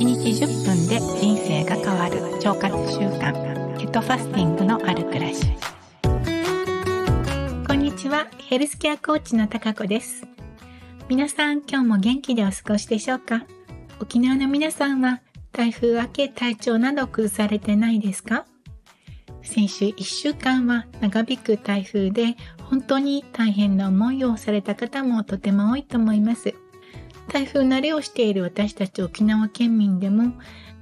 [0.00, 5.44] 1日10分で人生が変わる腸活習慣ケトファスティングのある暮らし。
[7.68, 10.26] こんにちはヘルスケアコーチの高子です。
[11.10, 13.44] 皆さん今日も元気でお過ごしでしょうか？
[14.00, 15.20] 沖縄の皆さんは
[15.52, 18.46] 台風明け体調など崩されてないですか？
[19.42, 22.38] 先週1週間は長引く台風で
[22.70, 26.54] 本当に大変な思いをされた方もとても多いと思います。
[27.32, 30.34] 台風慣れをしている私たち沖縄県民でも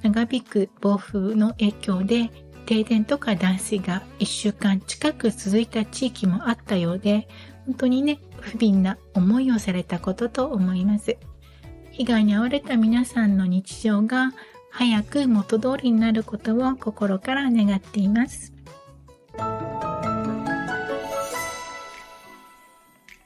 [0.02, 2.30] 長引く暴風の影響で
[2.64, 7.28] 停電とか断水が1週間近く続いた地域もあったようで
[7.66, 11.16] 本当にね不憫な思いをされたことと思います。
[11.90, 14.32] 被害に遭われた皆さんの日常が
[14.70, 18.52] 早く元通りになることを心から願っています。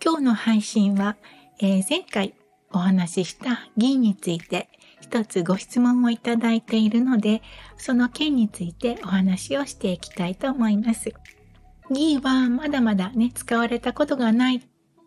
[0.05, 1.17] 今日の配信は、
[1.61, 2.35] えー、前回
[2.73, 4.69] お話しした議員について
[5.13, 7.43] 一つご質問をいただいているので、
[7.77, 11.13] その件についてお話をしていきたいと思います。
[11.91, 14.63] 議はまだまだね、使われたことがないっ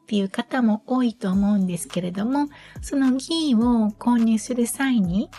[0.06, 2.50] ていう方も多いと思うんですけれども、
[2.82, 5.32] その議を購入する際に、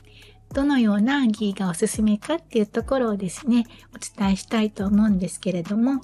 [0.52, 6.00] どのようなギーがおすすめかっていうところをですね、お伝えしたいと思うんですけれども、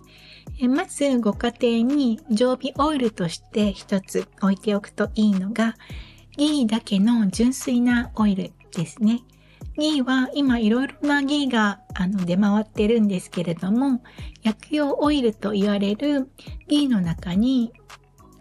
[0.61, 1.53] えまずご家
[1.83, 5.75] 庭に常備オイルとして一つ置いておくといいのが、
[6.37, 9.21] ギーだけの純粋なオイルですね。
[9.79, 14.03] ギーは今いろいろなギーがあの出回ってるんですけれども、
[14.43, 16.31] 薬用オイルと言われる
[16.69, 17.73] ギーの中に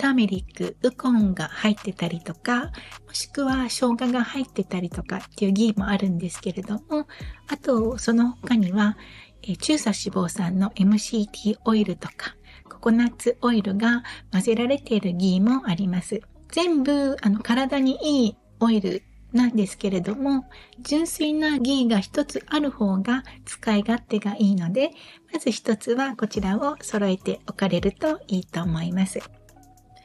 [0.01, 2.71] ターメリック、ウコンが入ってたりとか、
[3.05, 7.07] もしくは生姜が入ってたりとかっていうギーもあるんですけれども、
[7.47, 8.97] あとその他には、
[9.43, 12.35] え中鎖脂肪酸の MCT オイルとか、
[12.67, 16.21] ココナッツオイルが混ぜられているギーもあります。
[16.51, 20.45] 全部、あの、体にいいオイルなんですけれども、
[20.81, 24.91] 純粋なギーが一つある方が使い勝手がいいので、
[25.31, 29.19] まず一つはこちらを揃えておかれるといいと思います。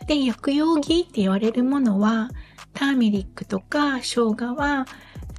[0.06, 2.31] で、薬用ギーって言われるものは、
[2.75, 4.87] ターメリックとか生姜は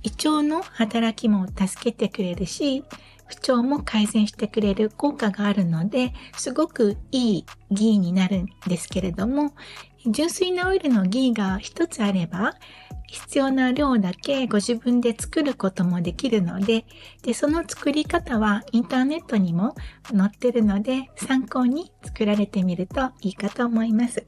[0.03, 2.83] 胃腸の働きも助けてくれるし、
[3.27, 9.53] 不調も改善してくれる効果があるので、すごくいいギーになるんですけれども、
[10.05, 12.55] 純粋なオイルのギーが一つあれば、
[13.07, 16.85] 必要な量だけご自分で作ることもできるので、
[17.23, 19.75] で、その作り方はインターネットにも
[20.11, 24.25] 載ってるので、参考に作られてみるといいかと思います。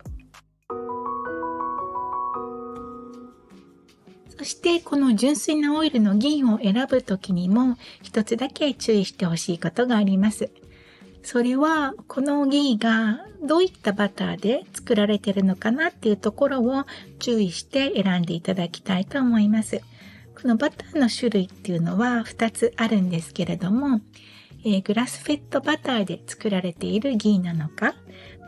[4.37, 10.49] そしてこの純粋なオイルの銀を選ぶときにも一つだけ注意してほしいことがあります。
[11.31, 16.85] それはこのギーがどういったバターで作られているのかなっていうところを
[17.19, 19.79] 注意して選んでいただきたいと思います。
[20.41, 24.01] このバターの種類っていうのは2つあるんですけれども、
[24.65, 27.93] えー、グラスフェットバターで作られているギーなのか、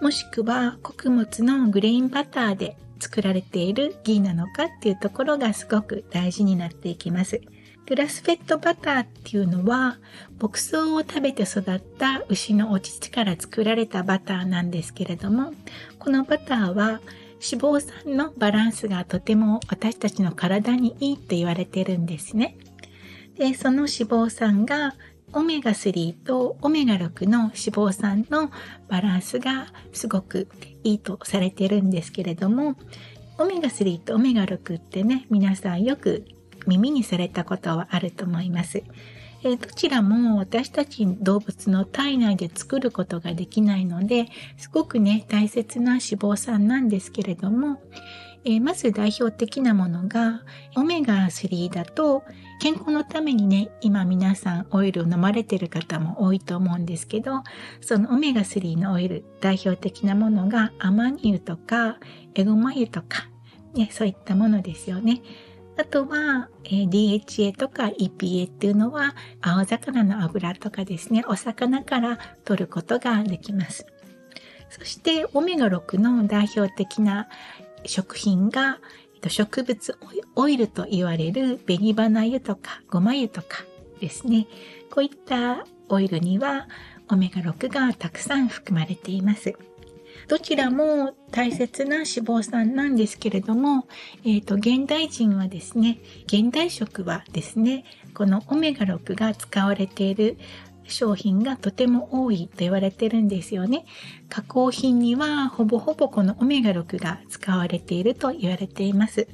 [0.02, 7.42] もしくは穀物のグレインバターで作られているギーなのかっていうところがすごく大事になっていきます。
[7.88, 9.97] グラスフェットバターっていうのは
[10.40, 15.53] 牧草を食べて育った牛のお乳から作られたバターなんですけれども
[16.00, 17.02] このバターは
[17.44, 22.56] 脂肪酸のバランスがとても私たちの体にいいって言われてるんですね。
[23.36, 24.94] で、その脂肪酸が
[25.34, 28.52] オメガ3とオメガ6の脂肪酸の
[28.88, 30.48] バランスがすごく
[30.84, 32.75] いいとされてるんですけれども、
[33.40, 36.25] オメガ3とオメガ6ってね、皆さんよく
[36.67, 38.83] 耳にされたことはあると思います。
[39.44, 44.27] えどちらも私たち動物の体内で作ることができないので、
[44.57, 47.81] すごくね、大切な脂肪酸なんですけれども、
[48.44, 50.44] え、まず代表的なものが、
[50.75, 52.23] オメガ3だと、
[52.59, 57.44] 健康のためにね、今皆さんオイルを飲まれてる方も多いと思うんですけど、
[57.81, 61.97] そのオメガ3のオイル、代表的なものがアマニ油とか
[62.35, 63.27] エゴマ油とか、
[63.75, 65.21] ね、そういったものですよね。
[65.81, 73.88] あとは、えー、DHA とか EPA っていうのは青魚の油とかですね、お魚から取ることができます。
[74.69, 77.28] そしてオメガ6の代表的な
[77.83, 78.78] 食品が
[79.28, 79.98] 植物
[80.36, 83.66] オイルと言われる紅花油とかごま油とか
[84.00, 84.45] ですね。
[84.92, 86.68] こういったオイルには
[87.10, 89.56] オメガ6がたくさん含まれています。
[90.27, 93.88] どちらも大切な脂肪酸なんですけれども、
[94.25, 100.38] えっ、ー、と、現代人はですね、現代食はですね、このオメガ6が使われている
[100.86, 103.86] 商品がとても多いと言われてるんですよね。
[104.30, 109.28] 加工品にはほぼほぼこのオメガ6が使われていると言われています。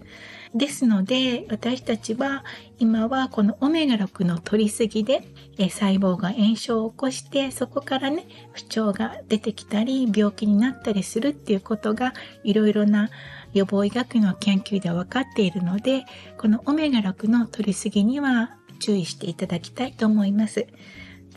[0.55, 2.43] ですので、私たちは
[2.79, 5.27] 今はこのオメガ6の取りすぎで、
[5.57, 13.09] 細胞が炎症を起こして、そこからね、不調が出てきたり、病気になったりするっていうことが、いろいろな
[13.53, 16.05] 予防医学の研究では分かっているので、
[16.37, 20.67] このオメガ6の取りすぎには注意していただきたいと思います。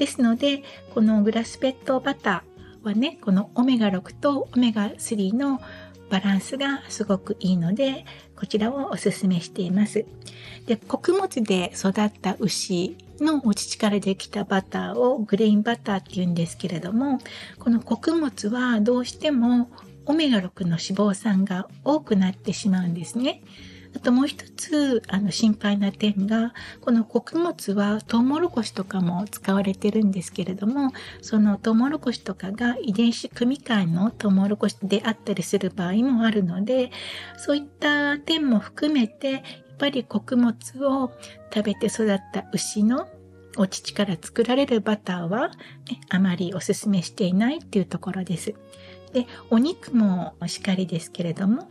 [0.00, 0.62] ですので、
[0.94, 5.61] このグラスペットバターはね、このオメガ6とオメガ3の
[6.08, 10.06] バランスがすごくいいので、こちらをおすすめしています。
[10.64, 17.19] で、穀物で育った牛のお乳からできたバターをグレインバターって言うんですけれども、
[17.58, 19.69] この穀物はどうしても
[20.06, 23.43] オメガ6の脂肪酸が多くなってしまうんですね。
[23.95, 30.93] あともう一つ、あの、心配な点が、この穀物はトウモロコシとかも使われてるんですけれども、
[31.23, 36.91] そのトウモロコシとかが遺伝子組み換えのトウモロコシであったりする場合もあるので、
[37.37, 39.43] そういった点も含めて、やっ
[39.79, 40.55] ぱり穀物
[40.85, 41.11] を
[41.53, 43.09] 食べて育った牛の
[43.57, 48.55] お乳から作られるバターは、ね、あまりお勧めしていないっていうところです。
[49.13, 51.69] で、お肉もしっかりですけれども、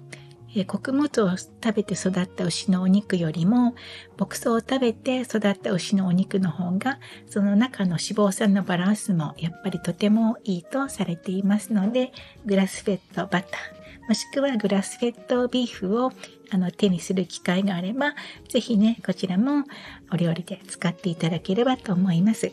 [0.56, 3.76] え、穀物を食べて育った牛のお肉よりも、
[4.18, 12.12] 牧草を食べて育った牛のお肉の方が、その中の脂肪酸のバランスもやっぱりとてもいいとされていますので、
[12.46, 16.12] グラスフェットバター、もしくはグラスフェットビーフを
[16.50, 18.16] あの手にする機会があれば、
[18.48, 19.66] ぜひね、こちらも
[20.12, 22.52] お料理で使っていただければと思います。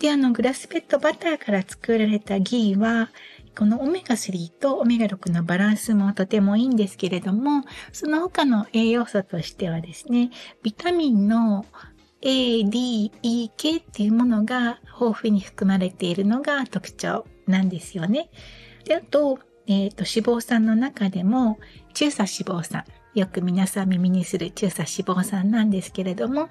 [0.00, 3.10] で、あの、グラスペットバターから作られたギーは、
[3.56, 10.30] このオメガ3とオメガ6のバランスもとてもいいんですけれども、その他の栄養素としてはですね、
[10.62, 11.66] ビタミンの
[12.22, 18.30] A, D, E, K っていうものが豊富に含まれているのが特徴なんですよね。
[18.84, 21.58] で、あと、えっ、ー、と、脂肪酸の中でも、
[21.92, 22.84] 中鎖脂肪酸。
[23.14, 26.48] よく皆さん耳にする中鎖脂肪酸なんですけれども、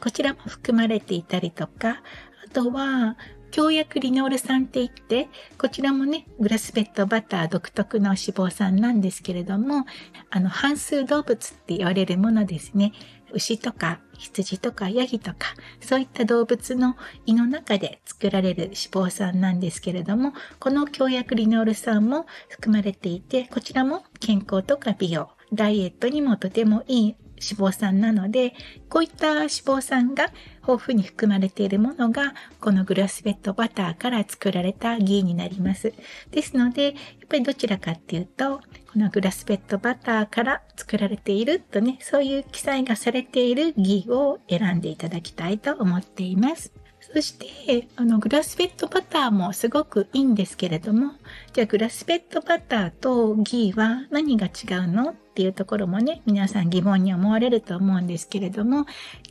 [0.00, 2.02] こちらも含まれていたりとか、
[2.50, 3.18] あとは、
[3.50, 5.28] 強薬リノール酸って言って、
[5.58, 9.84] こちらもね、グラスペットバター独特の脂肪酸なんですけれども、
[10.30, 12.92] あの、半数動物って言われるものですね。
[13.32, 16.96] 牛とか羊とかヤギとか、そういった動物の
[17.26, 28.54] 胃の中で作られる脂肪酸なんですけれども、この強薬リノール酸も含まれていて、こちらも健康とか美容、ダイエットにもとてもいい脂肪酸なので、
[28.88, 30.32] こういった脂肪酸が
[30.62, 35.92] 豊富に含まれているものが、このグラスフェッドバターから作られたギーになります。
[36.30, 36.94] ですので、やっ
[37.28, 38.60] ぱりどちらかっていうと、
[38.92, 46.72] このグラスフェッドバターから作られているとね、そういう記載がされているギーを選んでいただきたいと思っています。
[47.00, 51.12] そして、あの、グラスフェットバターもすごくいいんですけれども、
[51.52, 58.84] じゃあグラスフェットバターとギーは何が違うのっていうところもね、皆さん疑問に思われると思うんですけれども、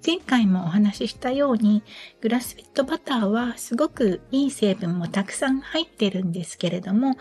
[0.05, 1.83] 前回もお話ししたように、
[2.21, 7.15] グラスフェットバターはすごくいい成分もたくさん入ってるんですけれども、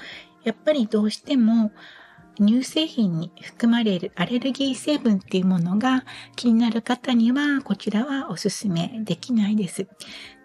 [0.44, 1.72] やっぱりどうしても
[2.38, 6.04] 乳製品に含まれるアレルギー成分っていうものが
[6.36, 9.86] 気になる方にはこちらはおすすめできないです。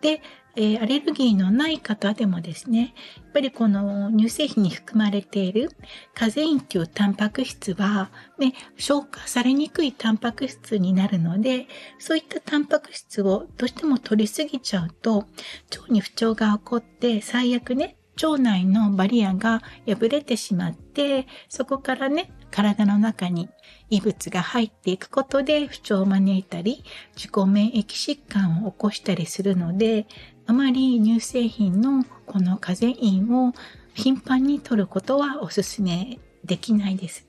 [0.02, 0.22] で、
[0.56, 5.70] えー、アレルギーのない方でもですね、やっぱりこの乳製品に含まれている
[6.14, 11.68] カゼインというタンパク質は、ね、消化されにくいタンパク質になるので、
[12.00, 15.26] そういったタンパク質をどうしても取りすぎちゃうと、
[15.74, 23.50] 腸に不調が起こって最悪ね、腸内のバリアが破れてしまって、そこからね、体の中に
[23.90, 26.84] 異物が入っていくことで不調を招いたり、
[27.16, 30.06] 自己免疫疾患を起こしたりするので、
[30.46, 33.54] あまり乳製品のこのカゼインを
[33.94, 37.28] 頻繁に摂ることはお勧めできないです。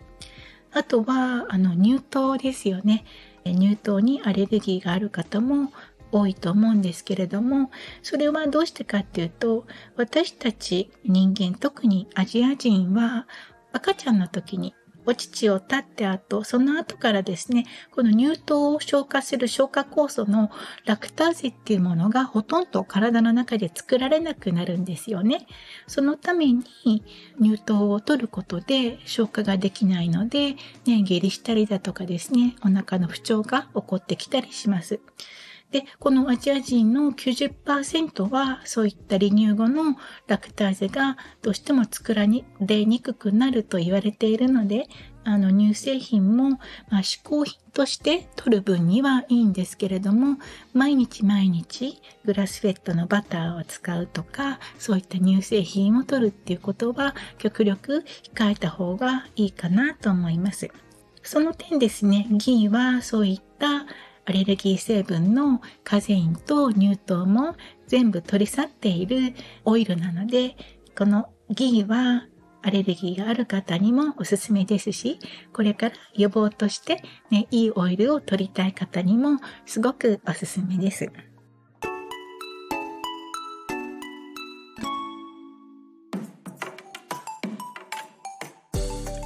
[0.72, 3.04] あとは、あの、乳糖ですよね。
[3.44, 5.72] 乳糖にアレルギーがある方も
[6.12, 7.71] 多いと思うんですけれども、
[8.02, 9.66] それはどうしてかっていうと、
[9.97, 13.26] 私たち人間、特にアジア人は
[13.73, 20.50] 赤ちゃんの時にお乳を立って後、その後からですね、この乳糖を消化する消化酵素の
[20.85, 25.47] ラクターゼっていうものがほとんど体の中で作られなくなるんですよね。
[25.87, 26.62] そのために
[27.40, 30.52] 乳糖を取ることで消化ができないので、
[30.87, 35.00] ね、下痢したりだとかですね、お腹の不調が起こってきたりします。
[35.73, 42.26] で、このアジア人の90%はそういった離乳後のラクターゼがどうしても作ら
[42.61, 44.87] れにくくなると言われているので、
[45.25, 50.37] あの乳製品も、まあ、嗜好品として取る分にはいいんですけれども、
[50.75, 60.71] 毎日毎日グラスフェットのバターを使うとか、そういった乳製品を取るっていうことは極力控えた方がいいかなと思います。
[61.23, 63.87] その点ですね、ギーはそういった
[64.25, 70.57] アレルギー成分のカゼインと乳糖も全部取り去っているオイルなので、
[70.97, 72.26] このギーは
[72.62, 75.19] アレルギーがある方にもおすすめですし、
[75.52, 81.11] これから予防としてね、いいオイルを取りたい方にもすごくおすすめです。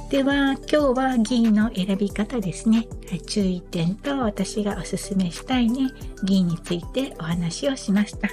[0.09, 2.87] では、今日は銀の選び方ですね。
[3.27, 5.91] 注意点と私がおすすめしたいね、
[6.23, 8.29] 銀についてお話をしました。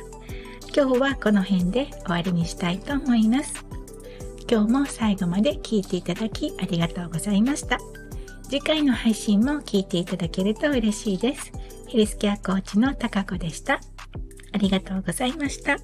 [0.72, 3.64] 今日はこの辺で終わりにしたいと思います。
[4.48, 7.78] 今日も最後まで聞いていただきありがとうございました。
[8.44, 11.50] 次回の配信も聞いていただけると嬉しいです。
[11.88, 13.80] ヘルスケアコーチの高子でした。
[14.52, 15.76] ありがとうございました。